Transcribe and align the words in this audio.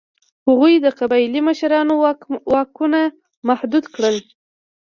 هغوی 0.47 0.73
د 0.79 0.87
قبایلي 0.99 1.41
مشرانو 1.49 1.93
واکونه 2.51 3.01
محدود 3.47 3.85
کړل. 3.95 4.17